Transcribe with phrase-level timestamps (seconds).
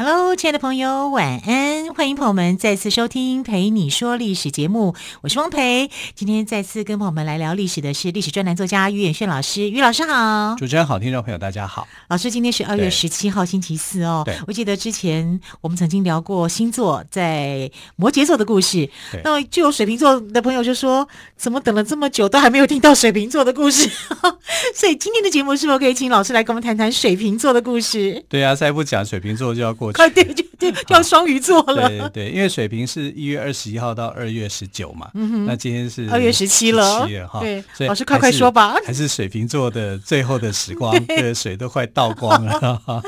[0.00, 1.92] Hello，亲爱的朋友，晚安！
[1.92, 5.90] 欢迎朋友们再次收听《陪你说历史》节目，我是汪培。
[6.14, 9.68] 今天再次跟朋友们来聊历史的是历史专栏作家于远炫老师。
[9.68, 11.88] 于老师好，主持人好，听众朋友大家好。
[12.06, 14.22] 老师，今天是二月十七号星期四哦。
[14.24, 18.88] 对，我记得之前我们曾经聊过星座，在摩羯座的故事。
[19.24, 23.90] 那就有水瓶座的朋友就说，怎么等了这么久都还没有听到水瓶座的故事？
[24.76, 28.24] 所以今天的节目是否可以请老师来跟我们谈谈水瓶座的故事？
[28.28, 29.87] 对啊，再不讲水瓶座就要过。
[29.92, 31.88] 快对，就就要双鱼座了。
[31.88, 37.40] 对对，因为水瓶是一月二十一号到二月十九嘛，嗯哼，那今天是二月十七了，哈。
[37.40, 38.76] 对，所以老师快快说吧。
[38.84, 43.02] 还是水瓶座的最后的时光， 对，水都快倒光了。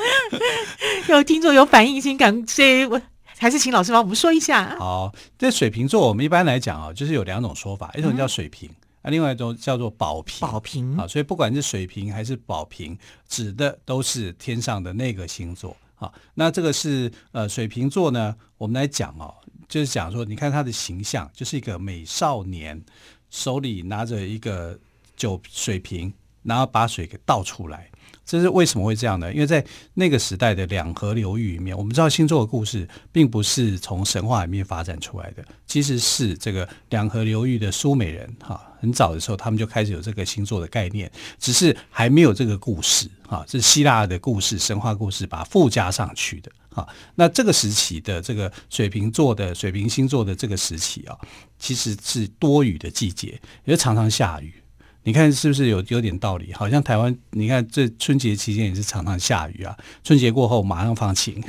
[1.09, 3.01] 有听众有反应，先赶，所以我
[3.39, 4.77] 还是请老师帮我们说一下。
[4.79, 8.71] 好，这水瓶座我们一般来讲啊，就是有两种说法，一种叫水瓶。
[9.03, 12.95] 啊，另外一种叫做宝瓶，宝瓶啊，所以不管是水瓶还是宝瓶，
[13.27, 15.75] 指的都是天上的那个星座。
[16.01, 19.35] 好，那这个是呃水瓶座呢，我们来讲哦，
[19.69, 22.83] 就是讲说，你看他的形象，就是一个美少年，
[23.29, 24.81] 手里拿着一个
[25.15, 26.11] 酒水瓶，
[26.43, 27.90] 然后把水给倒出来。
[28.31, 29.33] 这是为什么会这样呢？
[29.35, 29.65] 因为在
[29.95, 46.87] 那个时代的两河流域里面，我们知道星座的故事并不是从神话里面发展出来的，其实是这个两河流域的苏美人哈，很早的时候他们就开始有这个星座的概念，只是还没有这个故事哈，是希腊的故事、神话故事把附加上去的哈。
[47.17, 51.19] 那这个时期的这个水瓶座的水瓶星座的这个时期啊，
[51.59, 54.55] 其实是多雨的季节，也常常下雨。
[55.03, 56.53] 你看是不是有有点道理？
[56.53, 59.77] 好像台湾，你看这春节期间也是常常下雨啊。
[60.05, 61.43] 春节过后马上放晴。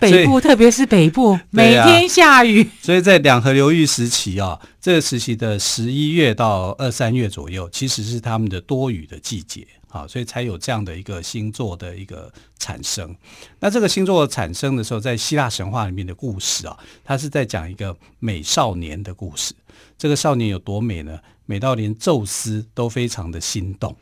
[0.00, 2.68] 北部特别是北部，每天下雨。
[2.80, 13.14] 所以在两河流域时期啊，这个时期的十一月到二三月左右，其实是他们的多雨的季节啊，所以才有这样的一个星座的一个产生。
[13.60, 19.52] 那这个星座产生的时候，在希腊神话里面的故事啊，它是在讲一个美少年的故事。
[19.98, 21.18] 这个少年有多美呢？
[21.46, 23.96] 美到连宙斯都非常的心动，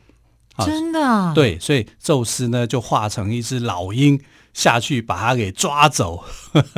[0.65, 1.33] 真的。
[1.33, 4.19] 对，所以宙斯呢就化成一只老鹰
[4.53, 6.23] 下去把他给抓走，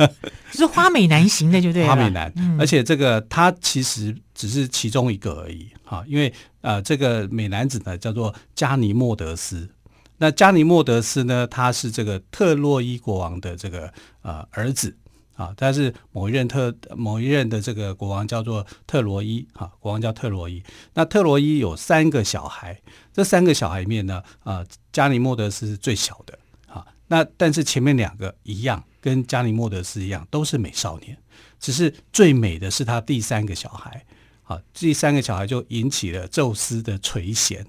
[0.52, 1.88] 是花美男型的，就对了。
[1.92, 9.68] 花美男，嗯、而且这个他其实只是其中一个而已哈，因为呃，这个美男子呢叫做加尼莫德斯。
[10.18, 13.92] 那加尼莫德斯呢，他是这个特洛伊国王的这个
[14.22, 14.96] 呃儿子。
[15.34, 20.62] 啊，但是某一任特某一任的这个国王叫做特罗伊，哈，国王叫特罗伊。
[20.92, 22.80] 那特罗伊有三个小孩，
[23.12, 31.18] 这三个小孩里面呢，啊，加尼莫德斯是最小的，啊，那但是前面两个一样，跟加尼莫德斯一样，都是美少年，
[31.58, 34.06] 只是最美的是他第三个小孩，
[34.44, 37.64] 啊，第三个小孩就引起了宙斯的垂涎。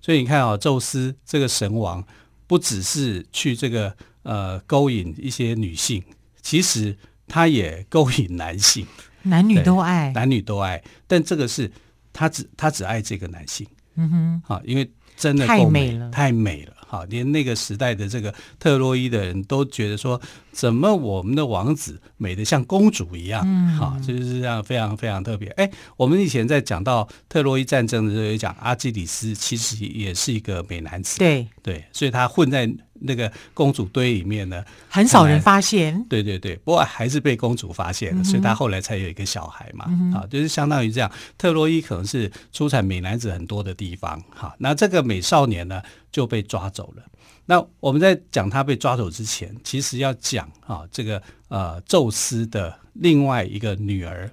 [0.00, 2.02] 所以你看啊，宙斯这个神王
[2.46, 6.02] 不只是去这个呃勾引一些女性，
[6.40, 6.96] 其实。
[7.30, 8.84] 他也勾引男性，
[9.22, 10.82] 男女都爱，男女都爱。
[11.06, 11.70] 但这个是
[12.12, 13.64] 他只他只爱这个男性，
[13.94, 20.20] 嗯哼，好，因为真的太美了，太美了，好，连那个时代的这个特洛伊的人都觉得说，
[20.50, 25.48] 怎么我们的王子美得像公主一样，嗯，好，就是这样，非常非常特别。
[25.50, 31.46] 哎，我们以前在讲到特洛伊战争的时候，也讲阿基里斯其实也是一个美男子，对。
[31.62, 32.68] 对，所以他混在。
[33.00, 36.04] 那个公主堆里面呢，很少人发现。
[36.08, 39.86] 对对对，不过还是被公主发现了，嗯、所以她后来才有一个小孩嘛。
[39.88, 41.10] 嗯、啊，就是相当于这样。
[41.36, 44.22] 特洛伊可能是出产美男子很多的地方。
[44.30, 45.82] 哈，那这个美少年呢
[46.12, 47.02] 就被抓走了。
[47.46, 54.30] 那我们在讲他被抓走之前，其实要讲啊，这个呃，宙斯的另外一个女儿。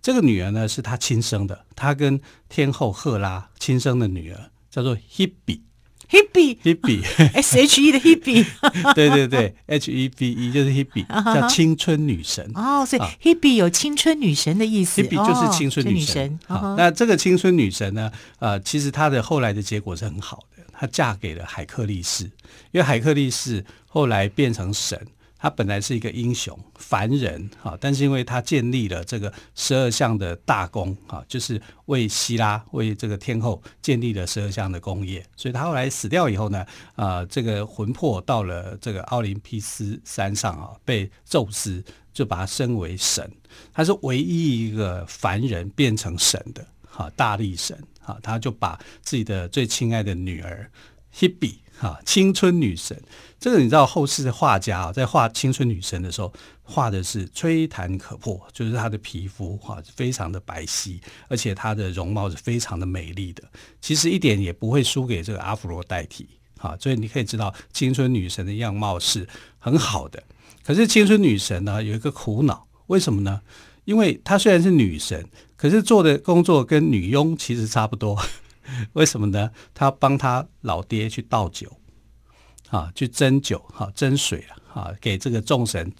[0.00, 5.60] 这个女儿呢是他亲生的，他跟天后赫拉亲生的女儿叫做 Hebe。
[6.10, 8.46] Hebe，Hebe，S H E 的 Hebe，
[8.94, 12.50] 对对对，H E B E 就是 Hebe，叫青春女神。
[12.54, 15.02] 哦，所以 Hebe 有青春女神的意思。
[15.02, 16.38] Hebe 就是青春女神。
[16.46, 18.10] 好，那这个青春女神呢？
[18.38, 22.24] 呃，其实她的后来的结果是很好的，她嫁给了海克力士，
[22.72, 24.98] 因为海克力士后来变成神，
[25.38, 43.30] 他本来是一个英雄凡人哈，但是因为他建立了这个十二项的大功哈，就是为希拉为这个天后建立了十二项的功业，所以他后来死掉以后呢，啊，这个魂魄到了这个奥林匹斯山上啊，被宙斯就把他升为神，
[43.72, 50.68] 他是唯一一个凡人变成神的哈，大力神哈，他就把自己的最亲爱的女儿
[51.14, 53.00] Hebe 哈，青春女神。
[53.40, 56.32] 这个你知道，后世的画家啊，在画青春女神的时候，
[56.64, 60.98] 画的是吹弹可破，就是她的皮肤哈，非常的白皙，
[61.28, 63.44] 而且她的容貌是非常的美丽的。
[63.80, 66.26] 其实一点也不会输给这个阿芙罗黛蒂
[66.58, 69.28] 哈，所以你可以知道，青春女神的样貌是
[69.58, 70.20] 很好的。
[70.64, 73.40] 可是青春女神呢，有一个苦恼，为什么呢？
[73.84, 75.24] 因为她虽然是女神，
[75.56, 78.20] 可是做的工作跟女佣其实差不多。
[78.94, 79.50] 为什么呢？
[79.74, 81.72] 他帮他老爹去倒酒。
[82.70, 84.44] 啊，去斟酒，哈，斟水
[84.74, 85.90] 啊，给这个众神，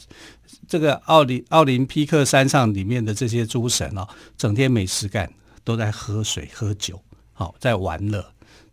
[0.68, 4.06] 这个奥林奥林匹克山上里面的这些诸神哦，
[4.36, 5.32] 整天没事干，
[5.64, 7.00] 都在喝水喝酒，
[7.32, 8.22] 好，在玩乐。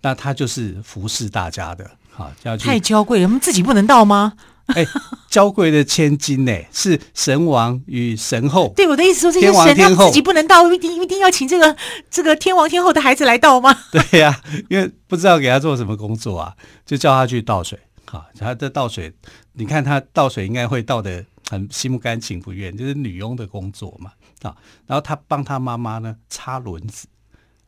[0.01, 4.33] 那他就是服侍大家的，哈，太娇贵了，我们自己不能倒吗？
[4.67, 4.85] 哎，
[5.29, 8.73] 娇贵的千金呢，是神王与神后。
[8.75, 11.75] 对，我的意思说，这些神他自己不能倒，一定一定要请这个
[12.09, 13.77] 这个天王天后的孩子来倒吗？
[13.91, 17.79] 对呀、啊，因为不知道给他做什么工作啊，就叫他去倒水。
[18.05, 19.13] 好，他的倒水，
[19.53, 24.11] 你看他倒水应该会倒的很心不甘情不愿，就是女佣的工作嘛。
[24.41, 24.55] 啊，
[24.87, 27.07] 然后他帮他妈妈呢擦轮子，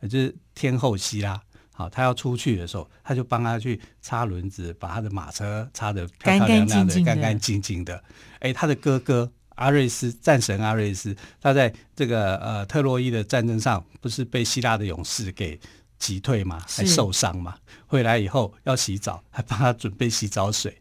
[0.10, 1.42] 就是天后希拉。
[1.78, 8.04] 好，他要出去的时候，他就帮他去擦轮子，把他的马车擦得漂漂亮亮的、干干净净的。
[8.40, 15.60] 哎，他的哥哥阿瑞斯，战神阿瑞斯，他在这个呃特洛伊的战争上，不是被希腊的勇士给
[16.00, 16.60] 击退吗？
[16.68, 17.56] 还受伤吗？
[17.86, 20.76] 回来以后要洗澡，还帮他准备洗澡水。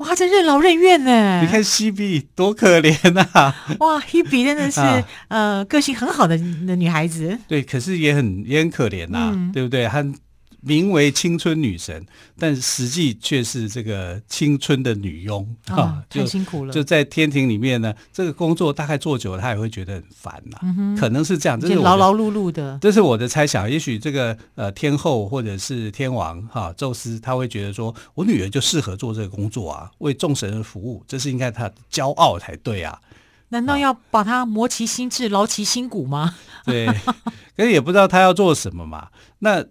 [0.00, 1.40] 哇，这任劳任怨呢！
[1.42, 3.54] 你看希比多可怜啊！
[3.80, 6.36] 哇，希比真的是、啊、呃个性很好的
[6.66, 7.38] 的女孩子。
[7.46, 9.86] 对，可是也很也很可怜呐、啊嗯，对不对？
[9.88, 10.14] 很。
[10.62, 12.04] 名为青春女神，
[12.38, 16.72] 但实际却是这个青春的女佣啊、哦，太辛苦了。
[16.72, 20.96] 就在天庭里面呢，这个工作大概做久了，她也会觉得很烦呐、嗯。
[20.96, 22.78] 可能是这样，这是劳劳碌碌的。
[22.80, 23.70] 这是我的猜想。
[23.70, 33.00] 也许这个呃天后或者是天王哈、啊，宙斯他会觉得说，我女儿就适合做这个工作啊，为众神而服务，这是应该他的骄傲才对啊。
[33.48, 36.36] 难道要把他磨其心智，劳其筋骨吗？
[36.66, 36.86] 对，
[37.56, 39.08] 可是也不知道他要做什么嘛。
[39.38, 39.64] 那。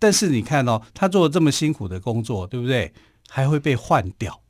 [0.00, 2.92] 但是你看哦，他做这么辛苦的工作，对不对？
[3.28, 4.40] 还会被换掉，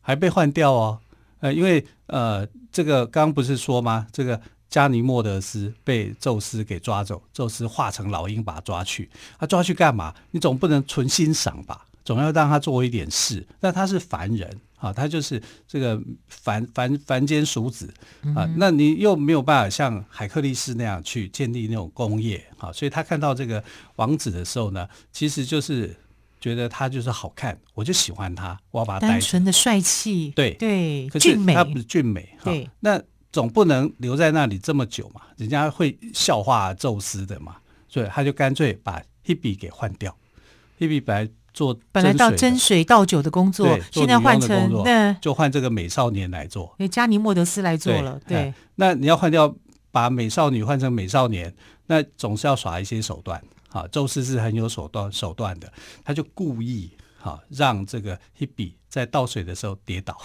[0.00, 1.00] 还被换掉哦。
[1.40, 4.06] 呃，因为呃，这个刚刚不是说吗？
[4.12, 9.10] 这个加尼莫德斯被宙斯给抓走，宙斯化成老鹰把他抓去。
[9.38, 10.14] 他抓去干嘛？
[10.30, 11.86] 你总不能纯欣赏吧？
[12.04, 13.46] 总要让他做一点事。
[13.60, 14.60] 那他是凡人。
[14.76, 15.98] 啊，他就是这个
[16.28, 17.90] 凡凡凡间俗子
[18.36, 23.64] 啊，那你又没有办法像海克力士那样去建立那种工业啊，所以他看到这个
[23.96, 25.96] 王子的时候呢，其实就是
[26.38, 29.12] 觉得他就是好看，我就喜欢他，我要把他带。
[29.12, 33.00] 单纯的帅气，对对，可是他不是俊美哈，那
[33.32, 37.56] 总不能留在那里这么久嘛，人家会笑话宙斯的嘛，
[37.88, 40.14] 所以他就干脆把 Hebe 给换掉
[40.78, 41.30] ，Hebe 本来。
[41.54, 48.20] 做本来到斟水倒酒的工作，现在换成那就换这个美少年来做，加尼莫德斯来做了。
[48.26, 49.54] 对，对那你要换掉，
[49.90, 51.54] 把美少女换成美少年，
[51.86, 53.40] 那总是要耍一些手段。
[53.70, 55.72] 哈，宙斯是很有手段手段的，
[56.04, 60.16] 他就故意哈让这个 Hebe 在倒水的时候跌倒，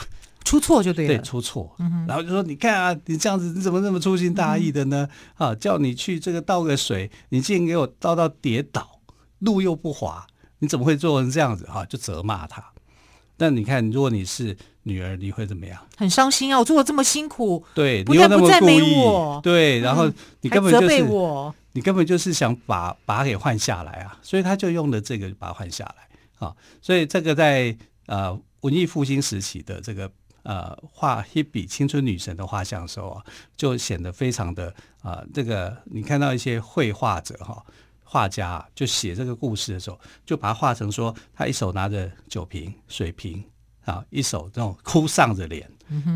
[0.44, 1.76] 出错就对了，对，出错。
[1.80, 5.08] 嗯，然后就说你看啊，你这样子你怎么那么粗心大意的呢？
[5.36, 9.00] 啊、嗯，叫你去这个倒个水，你竟然给我倒到跌倒，
[9.40, 10.28] 路又不滑。
[10.60, 11.86] 你怎么会做成这样子哈？
[11.86, 12.64] 就责骂他。
[13.38, 15.82] 但你看，如果你是女儿，你会怎么样？
[15.96, 16.60] 很伤心啊！
[16.60, 20.12] 我做的这么辛苦，对，不但不赞美我，对，然后
[20.42, 24.20] 你根本就是、责备我，你根本就是想把把他给换下来啊！
[24.22, 26.54] 所以他就用了这个把他换下来啊！
[26.82, 27.74] 所以这个在
[28.08, 30.12] 呃文艺复兴时期的这个
[30.44, 33.24] 呃画 Hebe 青春女神的画像的时候啊，
[33.56, 34.68] 就显得非常的
[35.02, 37.64] 啊、呃，这个你看到一些绘画者哈。
[38.12, 43.44] 画家就写这个故事的时候，就把它画成说，他一手拿着酒瓶、水瓶
[43.86, 45.70] 啊，一手这种哭丧着脸，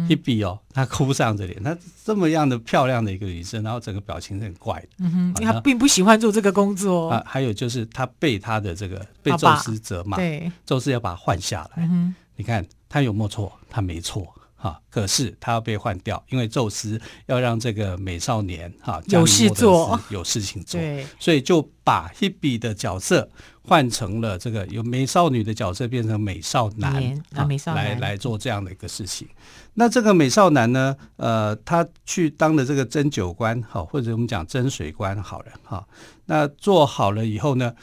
[0.10, 7.10] 一比哦，他哭丧着脸，他这么样的漂亮的一个女生，然后整个表情是很怪的，他并不喜欢做这个工作。
[7.12, 11.84] 啊，还有就是他被他的这个被宙斯责骂，对，宙斯要把他换下来。
[11.88, 13.54] 嗯，你看他有没有错？
[13.70, 14.34] 他没错。
[14.64, 23.30] 哈，可是他要被换掉，因为宙斯要让这个美少年哈有事做，有事情做，对，所以就把 Hebe 的角色
[23.62, 26.96] 换成了这个由美少女的角色变成美少男
[27.36, 27.84] 啊，美少男。
[27.84, 29.28] 来来做这样的一个事情。
[29.74, 35.86] 那这个美少男呢，呃，他去当了这个针灸官，好，或者我们讲针水官，好了，哈，
[36.26, 37.74] 那做好了以后呢，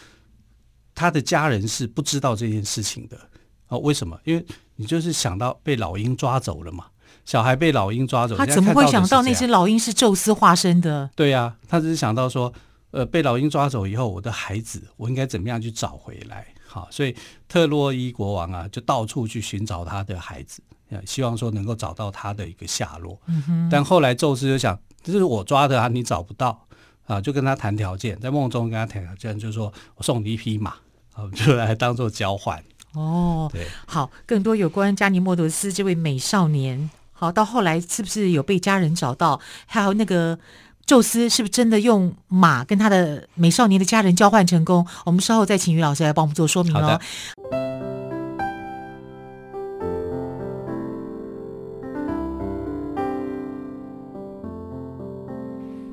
[0.95, 3.21] 他的家人是不知道这件事情的，
[3.69, 4.19] 哦，为什么？
[4.25, 4.43] 因为
[4.81, 6.87] 你就是想到被老鹰抓走了嘛，
[7.27, 11.11] 小孩被老鹰抓走，他怎么会想到那只老鹰是宙斯化身的？
[11.15, 12.51] 对呀、啊，他只是想到说，
[12.91, 16.47] 呃，被老鹰抓走以后，我的孩子我应该怎么样去找回来？
[16.67, 17.15] 好，所以
[17.47, 20.63] 特洛伊国王啊，就到处去寻找他的孩子，
[21.05, 23.21] 希望说能够找到他的一个下落。
[23.27, 23.69] 嗯哼。
[23.71, 26.67] 但后来宙斯就想，这是我抓的啊，你找不到
[27.05, 30.71] 啊，就跟他谈条件，在梦中跟他谈条件，就是说我送你一匹马，
[31.13, 32.65] 啊，就来当做交换。
[32.95, 39.41] 哦，对，好，更多有关加尼莫德斯这位美少年，好，到后来是不是有被家人找到？
[39.67, 40.39] 还有那个
[40.85, 44.85] 宙斯是不是真的用马跟他的美少年的家人交换成功？
[45.05, 47.01] 我们稍后再请于老师来帮我们做说明哦。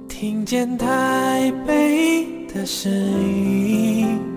[0.09, 4.37] 听见台北的声音。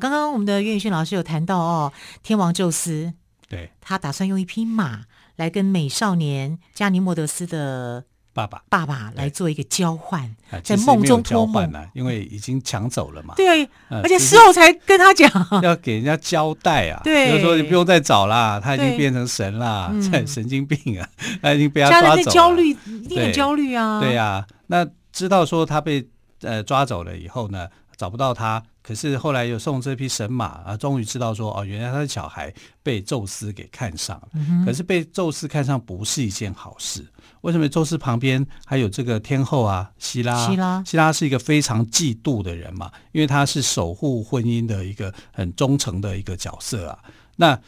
[0.00, 1.92] 刚刚我们的岳宇轩老师有谈到哦，
[2.22, 3.12] 天王宙斯，
[3.48, 5.02] 对，他打算用一匹马
[5.36, 13.34] 来跟美少年加尼莫德斯的爸爸爸爸来做一个交换，在梦中托梦了，因为已经抢走了嘛。
[13.36, 15.28] 对，而且事后才跟他讲，
[15.62, 17.00] 要给人家交代啊。
[17.04, 19.92] 对，就是说你不用再找啦，他已经变成神啦，
[20.26, 21.08] 神经病啊，
[21.42, 22.22] 他已经被他抓走了。
[22.24, 24.00] 焦虑，一定很焦虑啊。
[24.00, 26.08] 对呀，那知道说他被
[26.42, 28.62] 呃抓走了以后呢，找不到他。
[28.82, 34.28] 可是后来又送这匹神马啊，终于知道说哦，原来他的小孩被宙斯给看上了。
[34.34, 37.06] 嗯、可是被宙斯看上不是一件好事。
[37.42, 37.68] 为什么？
[37.68, 40.48] 宙斯旁边还有这个天后啊，希拉。
[40.48, 46.98] 希拉，希拉是一个非常嫉妒的人嘛，因为他是守护婚姻的一个很忠诚的一个角色啊。
[47.36, 47.58] 那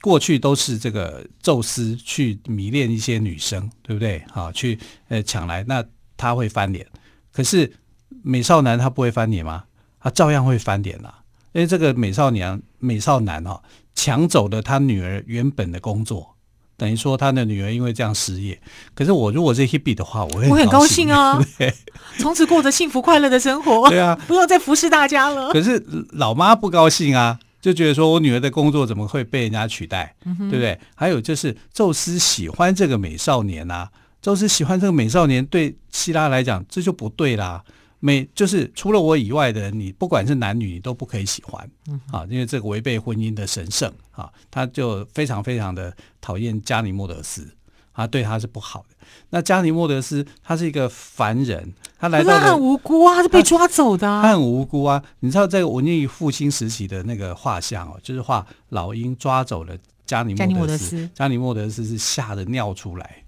[0.00, 4.18] 过去都是这个宙斯去迷恋一些女生，对不对？
[4.34, 5.84] 啊，去呃抢来，那
[6.16, 6.86] 他会翻脸。
[7.30, 7.72] 可是
[8.22, 9.64] 美少男他不会翻脸吗？
[10.02, 11.20] 他照样会翻脸啊，
[11.52, 13.60] 因为这个美少年、美少男哦，
[13.94, 16.34] 抢走了他女儿原本的工作，
[16.76, 18.60] 等于说他的女儿因为这样失业。
[18.94, 21.40] 可是我如果是 Hebe 的话，我会很我很高兴啊
[22.18, 23.88] 从此过着幸福快乐的生活。
[23.88, 25.50] 对啊，不用再服侍大家了。
[25.52, 25.82] 可是
[26.12, 30.78] 老妈不高兴啊，就觉得说我女儿的工作怎么会被人家取代，嗯、对不对？
[30.96, 33.90] 还有就是宙斯喜欢这个美少年啊，
[34.20, 37.62] 宙斯喜欢这个美少年，对希拉来讲这就不对啦。
[38.04, 41.70] 没，就是除了我以外的人，你不管是男女，你都不可以喜欢，
[42.10, 47.48] 啊，因为这个违背婚姻的神圣啊，他就非常非常的讨厌加尼莫德斯，
[47.92, 48.96] 啊，对他是不好的。
[49.30, 55.00] 那加尼莫德斯他是一个凡人，他来到他很无辜啊，他是被抓走的，啊，他很无辜啊。
[55.20, 63.22] 你知道在文艺复兴时期的那个画像哦，就是画老鹰抓走了加尼莫德斯，加尼莫德斯是吓得尿出来，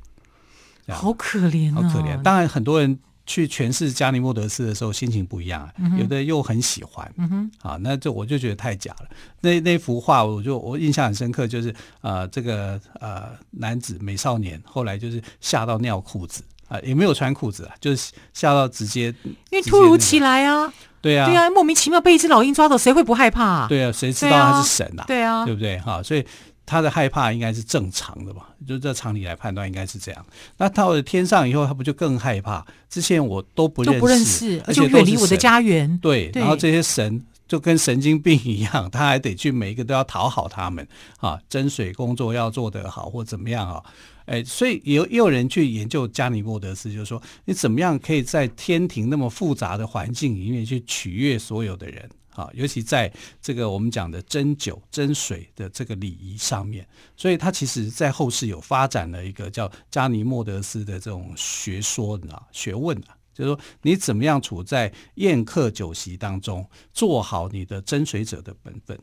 [0.89, 2.21] 好可怜，啊，好可怜。
[2.23, 2.99] 当然很多人。
[3.27, 9.07] 去诠释加尼莫德斯的时候，心情不一样，嗯、有的又很喜欢，嗯、哼啊，那这我就觉得太假了。
[9.41, 23.67] 那那幅画，我就我印象很深刻，就是呃，这个呃男子美少年后来就是吓到尿裤子啊、呃，也没有穿裤子啊，就是吓到直接，因为突如其来啊，对啊，对啊，莫名其妙被一只老鹰抓走，谁会不害怕、啊？
[23.69, 25.05] 对啊，谁知道他是神啊？
[25.07, 25.79] 对啊，对不对？
[25.79, 26.25] 哈，所以。
[26.67, 28.49] 他的害怕应该是正常的吧？
[28.67, 30.27] 就这常理来判断，应该是这样。
[30.57, 32.65] 那到了天上以后，他不就更害怕？
[32.89, 35.99] 之前我都不认识，都不认识，而且远离我的家园。
[35.99, 40.87] 对，然后这些神就跟神经病一样，他还得去每一个都要讨好他们
[41.19, 43.83] 啊，斟水工作要做得好或怎么样啊？
[44.27, 52.09] 哎，所以也有也有人去研究加尼莫德斯，就是说你怎么样可以在天庭那么复杂的环境里面去取悦所有的人。
[52.35, 56.87] 啊，尤其在这个我们讲的针灸、针水的这个礼仪上面，
[57.17, 68.99] 所以他其实在后世有发展了一个叫加尼莫德斯的这种学说啊、学问啊，就是说你怎么样处在宴客酒席当中，做好你的斟水者的本分，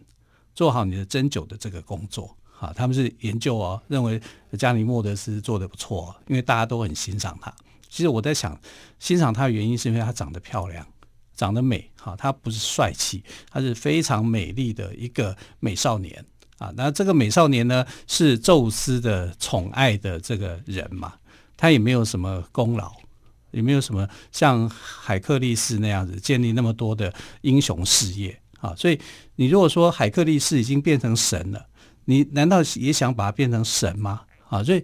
[0.54, 2.38] 做好你的斟酒的这个工作。
[2.60, 4.22] 啊，他们是研究哦，认为
[4.56, 7.52] 加尼莫德斯做得不错，因为大家都很欣赏他。
[7.90, 8.56] 其实我在想，
[9.00, 10.86] 欣赏他的原因是因为他长得漂亮，
[11.42, 11.90] 长得美。
[11.98, 16.24] 哈，他不是帅气，他是非常美丽的一个美少年
[16.60, 16.72] 啊。
[16.76, 21.14] 那这个美少年呢，是宙斯的宠爱的这个人嘛，
[21.58, 22.92] 他也没有什么功劳，
[23.50, 28.76] 也没有什么像海克力士那样子建立那么多的英雄事业啊。
[28.76, 29.00] 所以
[29.36, 31.66] 你如果说海克力士已经变成神了。
[32.06, 34.22] 你难道也想把它变成神吗？
[34.50, 34.84] 啊，所以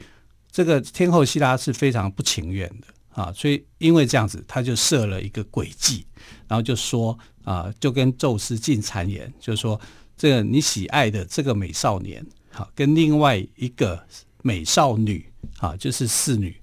[0.52, 2.88] 这个天后希拉是非常不情愿的
[3.18, 6.06] 啊，所以因为这样子，他就设了一个诡计，
[6.48, 9.82] 然后就说啊，就跟宙斯进谗言，就说
[10.16, 14.06] 这个你喜爱的这个美少年，好，跟另外一个
[14.44, 15.26] 美少女，
[15.58, 16.56] 啊，就是侍女，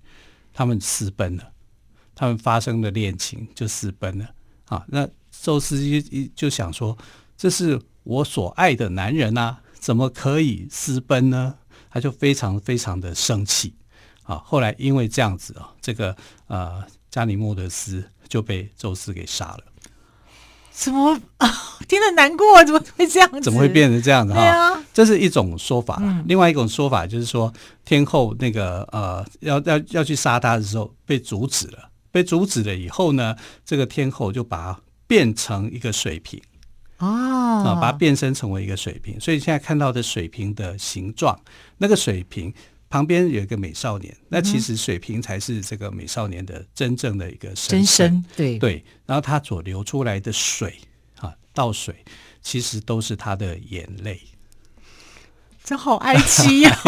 [0.52, 1.52] 他们私奔了，
[2.14, 4.30] 他们发生了恋情就私奔了，
[4.66, 5.08] 啊，那
[5.42, 6.96] 宙斯一一就想说，
[7.36, 9.60] 这是我所爱的男人啊。
[9.84, 11.56] 怎么可以私奔呢？
[11.90, 13.74] 他就非常非常的生气
[14.24, 14.42] 啊！
[14.44, 16.16] 后来因为这样子啊，这个
[16.48, 19.60] 呃加尼莫德斯就被宙斯给杀了。
[20.72, 21.48] 怎么啊？
[21.86, 23.40] 听得难过，怎么会这样子？
[23.40, 24.34] 怎么会变成这样子？
[24.34, 25.98] 哈、啊，这是一种说法。
[26.00, 27.52] 嗯、另外一种说法就是说，
[27.84, 31.90] 天后那个呃要要要去杀他的时候被阻止了。
[32.10, 36.40] 被阻止了以后呢，这个天后就把它变成一个水瓶。
[36.98, 37.06] 哦，
[37.66, 41.38] 啊，把它变身成为一个水瓶，所以现在看到的水瓶的形状，
[41.78, 42.54] 那个水瓶
[42.94, 48.84] 旁边有一个美少年，那其实水瓶才是这个美少年的真正的一个身真身，对对。
[49.04, 50.78] 然后他所流出来的水
[51.16, 51.92] 啊，倒水
[52.40, 54.20] 其实都是他的眼泪。
[55.64, 56.76] 真好哀凄呀！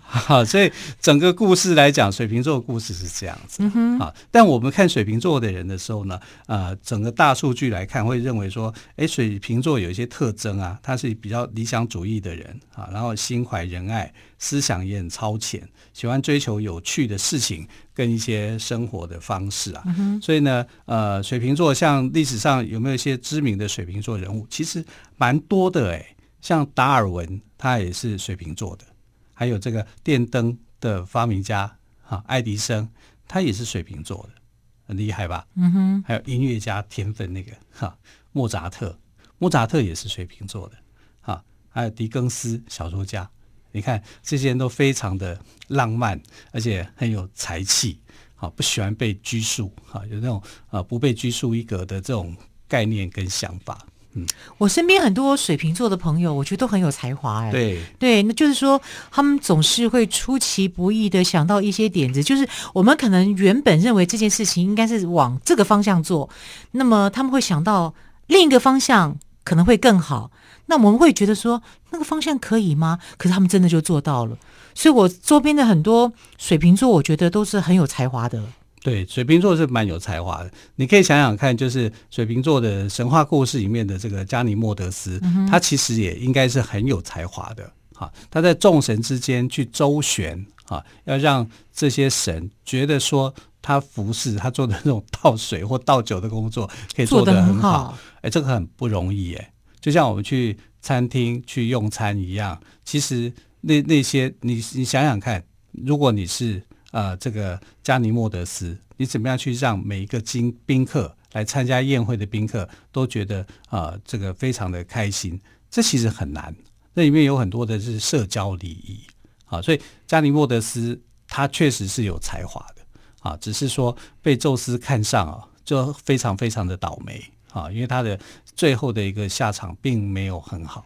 [0.00, 3.62] 好，所以整个故事来讲，水瓶座的故事是这样子。
[3.62, 3.98] 嗯哼。
[3.98, 19.84] 啊，但我们看水瓶座的人的时候呢，呃，整个大数据来看，会认为说，哎，水瓶座有一些特征啊，他是比较理想主义的人啊，然后心怀仁爱，思想也很超前，喜欢追求有趣的事情跟一些生活的方式啊。
[20.22, 24.46] 所以呢，呃，水瓶座像历史上有没有一些知名的水瓶座人物？
[24.48, 24.82] 其实
[25.18, 26.02] 蛮多的哎。
[26.42, 28.84] 像达尔文，他也是水瓶座的，
[29.32, 32.86] 还有这个电灯的发明家哈，爱迪生，
[33.26, 34.42] 他也是水瓶座的，
[34.84, 35.46] 很厉害吧？
[35.54, 36.04] 嗯哼。
[36.04, 37.96] 还有音乐家天分那个哈，
[38.32, 38.98] 莫扎特，
[39.38, 40.76] 莫扎特也是水瓶座的
[41.20, 41.42] 哈。
[41.68, 43.30] 还有狄更斯小说家，
[43.70, 48.00] 你看这些人都非常的浪漫，而且很有才气，
[48.34, 53.86] 好不喜欢被拘束哈，有那种啊不被拘束一格的这种概念跟想法。
[54.14, 54.26] 嗯，
[54.58, 57.50] 我身边很多水瓶座的朋友，我觉得都很有才华哎。
[57.50, 66.28] 对对，那就是说，他们总是会出其不意的想到一些点子，就是我们可能原本认为这件事情应该是往这个方向做，
[66.72, 67.94] 那么他们会想到
[68.26, 70.30] 另一个方向可能会更好。
[70.66, 72.98] 那我们会觉得说，那个方向可以吗？
[73.16, 74.36] 可是他们真的就做到了。
[74.74, 78.42] 所以我周边的很多水瓶座，我觉得都是很有才华的。
[78.82, 80.50] 对，水瓶座是蛮有才华的。
[80.74, 87.72] 你可以想想看，就是水瓶座的神话故事里面的这个加尼莫德斯，嗯、他其实也应该是很有才华的。
[87.94, 97.96] 哈，他在众神之间去周旋，哈，要让这些神觉得说他服侍他做的那种倒水或倒酒的工作可以做得很好。
[98.22, 99.52] 哎，这个很不容易哎。
[99.80, 106.60] 就像我们去餐厅去用餐一样，其实那那些你你想想看，如果你是。
[106.92, 115.40] 呃，这个加尼莫德斯，你怎么样去让每一个宾宾客来参加宴会的宾客都觉得啊、这个非常的开心？
[115.70, 116.54] 这其实很难，
[116.92, 119.00] 那里面有很多的是社交礼仪
[119.46, 119.60] 啊。
[119.62, 122.82] 所以加尼莫德斯他确实是有才华的
[123.20, 128.20] 啊，只是说被宙斯看上啊，就非常非常的倒霉啊，因为他的
[128.54, 130.84] 最后的一个下场并没有很好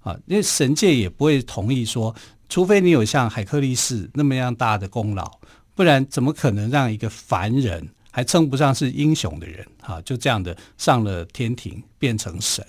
[0.00, 2.14] 啊，因为神界也不会同意说。
[2.52, 5.38] 除非你有像海克力士那么样大的功劳，
[5.74, 12.62] 不然怎么可能让一个凡人还称不上是英雄的人啊，就这样的上了天庭变成神？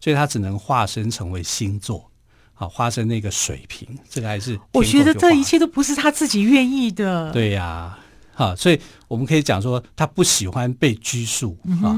[0.00, 2.10] 所以他只能化身成为星座，
[2.54, 3.86] 好，化身那个水瓶。
[4.08, 7.30] 这个还是我觉得这一切都不是他自己愿意的。
[7.30, 7.98] 对呀、啊，
[8.32, 11.92] 哈，所以我们可以讲说他不喜欢被拘束啊。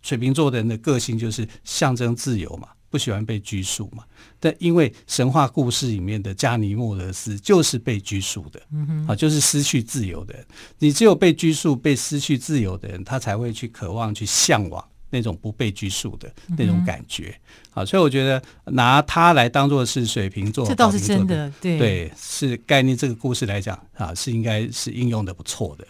[0.00, 2.68] 水瓶座的人的个性就是象征自由嘛。
[2.90, 4.04] 不喜欢被拘束嘛？
[4.38, 10.44] 但因为神话故事里面的加尼莫德斯就是被拘束的，嗯哼，啊，就是失去自由的人。
[10.78, 17.34] 你只有被拘束、被失去自由的人，他才会去渴望、去向往那种不被拘束的那种感觉。
[17.72, 22.96] 啊，所以我觉得拿他来当做是水瓶座，这倒是真的，对对，是概念。
[22.96, 25.86] 这个故事来讲啊，是应该是应用的不错的。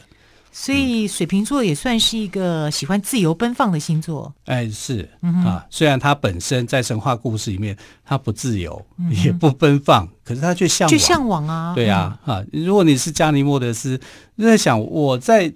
[0.53, 4.33] 所以水瓶座也算是一个喜欢自由奔放的星座。
[4.47, 5.09] 哎，是
[5.45, 11.73] 啊，虽然他本身在神话故事里面他不自由，也不奔放，可是他却向往，就向往啊。
[11.75, 13.99] 对啊，啊，如果你是加尼莫德斯，
[14.37, 15.53] 就在想我在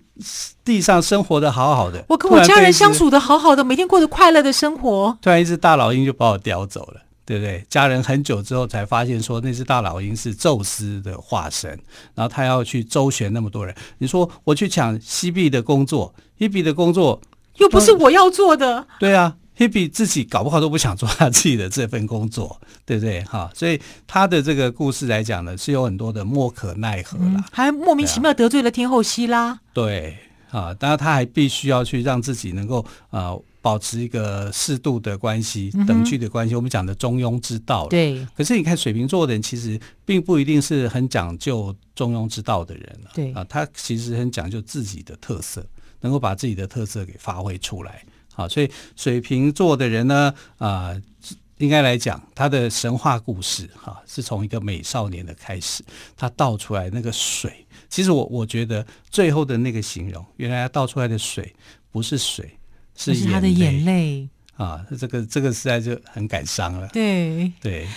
[0.64, 1.90] 地上生活的好好
[7.26, 7.64] 对不对？
[7.68, 11.70] 家人很久之后才发现，说那只大老鹰是宙斯的化身，
[12.14, 13.74] 然后他要去周旋那么多人。
[13.98, 17.20] 你说我去抢西比的工作，希比的工作
[17.56, 18.86] 又不是我要做的。
[18.98, 23.22] 对啊， 希比自己搞不好都不想做他自己的这份工作，对不对？
[23.24, 29.58] 哈，所以他的这个故事来讲呢，是有很多的莫可奈何啦，嗯、还莫名其妙得罪了天后希拉。
[29.72, 30.18] 对
[30.50, 33.32] 啊，当然他还必须要去让自己能够啊。
[33.32, 37.88] 呃保持一个适度的关系，等距的关系，我们讲的中庸之道。
[37.88, 38.22] 对。
[38.36, 43.08] 可是你看水瓶座的人，其实并不一定是很讲究中庸之道的人啊。
[43.14, 43.32] 对。
[43.32, 45.66] 啊，他其实很讲究自己的特色，
[46.00, 48.04] 能够把自己的特色给发挥出来。
[48.34, 51.02] 好，所以水瓶座的人呢，啊、呃，
[51.56, 55.82] 应该来讲，他的神话故事哈、啊，是从一个美少年的开始，
[56.14, 57.64] 他倒出来那个水。
[57.88, 61.54] 其实我我觉得最后的那个形容，原来他倒出来的水
[61.90, 62.58] 不是水。
[62.96, 64.84] 是，是他的眼泪啊！
[64.98, 66.88] 这个这个实在就很感伤了。
[66.88, 67.88] 对对，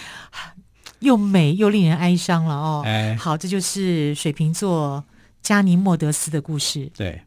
[0.99, 2.81] 又美又令人哀伤了哦。
[2.85, 5.03] 哎，好，这就是水瓶座
[5.41, 6.91] 加尼莫德斯的故事。
[6.95, 7.21] 对。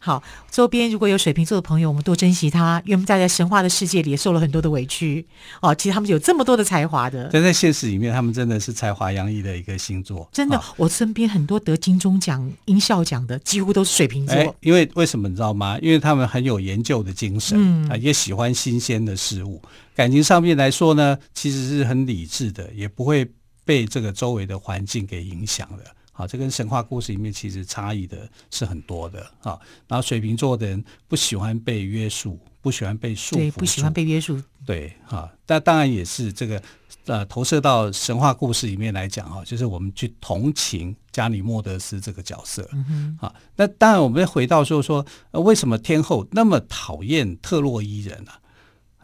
[0.00, 5.26] 好，周边如果有水瓶座的朋友，我们多珍惜他，因为我们在在神话的世界里也受了很多的委屈
[5.60, 5.74] 哦。
[5.74, 10.28] 其实他们有这么多的才华的，但在现实里面，他们真的是才华洋溢的一个星座。
[10.32, 14.56] 真的，哦、我身边很多得金钟奖、音效奖的，几乎都是水瓶座。
[14.60, 15.78] 因为为什么你知道吗？
[15.82, 19.60] 因为他们很有研究的精神，嗯、啊，也喜欢新鲜的事物。
[19.94, 23.30] 感情上面来说呢，其实是很理智的，也不会
[23.66, 25.84] 被这个周围的环境给影响的。
[26.12, 29.58] 啊，这跟神话故事里面其实差异的是很多的啊。
[29.88, 34.40] 然后水瓶座的人不喜欢被约束，不喜欢被束缚，对，不喜欢被约束。
[34.66, 35.30] 对，哈。
[35.46, 36.62] 但当然也是这个
[37.06, 42.68] 呃，投射到神话故事里面来讲哈，就是我们去同情加里莫德斯这个角色。
[42.72, 43.18] 嗯哼。
[43.26, 48.32] 啊，那当然我们回到说说，呃，为什么天后那么讨厌特洛伊人呢？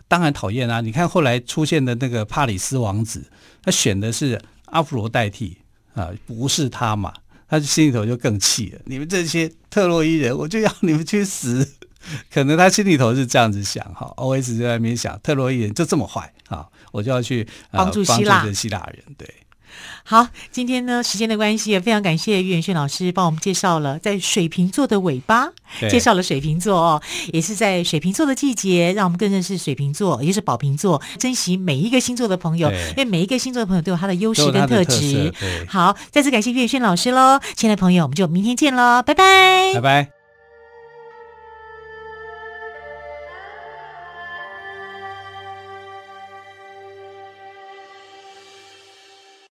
[0.09, 0.81] 当然讨厌啊！
[0.81, 3.29] 你看后来出现的那个帕里斯王子，
[3.61, 5.59] 他选的是阿芙罗代替。
[5.97, 7.13] 啊，不是他嘛？
[7.49, 8.81] 他心里头就更气了。
[8.85, 11.69] 你们这些特洛伊人，我就要你们去死！
[12.31, 14.13] 可能他心里头是这样子想哈。
[14.17, 19.29] OS 就在那边想，特洛伊人就这么坏啊，我就要去帮助希腊希腊人，对。
[20.05, 25.48] 好，今天呢，时间的关系也非常感谢岳远轩老师帮我们介绍了在水瓶座的尾巴，
[25.90, 27.02] 介绍了水瓶座哦，
[27.33, 35.31] 也是在水瓶座的季节，让我们更认识水瓶座，也就是宝瓶座，珍惜每一个星座的朋友，因为每一个星座的朋友都有他的优势跟特质。
[35.31, 40.26] 特好，再次感谢岳远轩老师喽，亲爱的朋友，我们就明天见喽，拜拜，拜拜。